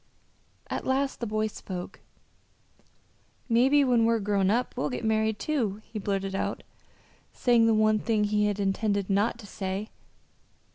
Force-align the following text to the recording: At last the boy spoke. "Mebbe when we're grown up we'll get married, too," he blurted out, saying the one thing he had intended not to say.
At 0.67 0.83
last 0.83 1.19
the 1.19 1.27
boy 1.27 1.45
spoke. 1.45 1.99
"Mebbe 3.47 3.87
when 3.87 4.03
we're 4.03 4.17
grown 4.17 4.49
up 4.49 4.73
we'll 4.75 4.89
get 4.89 5.05
married, 5.05 5.37
too," 5.37 5.79
he 5.85 5.99
blurted 5.99 6.33
out, 6.33 6.63
saying 7.33 7.67
the 7.67 7.73
one 7.75 7.99
thing 7.99 8.23
he 8.23 8.47
had 8.47 8.59
intended 8.59 9.11
not 9.11 9.37
to 9.37 9.45
say. 9.45 9.91